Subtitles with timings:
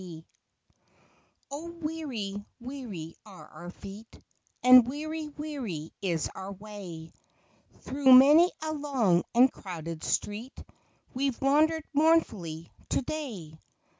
[1.51, 4.21] A'AH, weary, weary are our feet, v_y
[4.63, 7.13] And weary, weary is our way;
[7.81, 10.57] Through many a long and crowded street
[11.13, 13.59] We've wandered mournfully to day.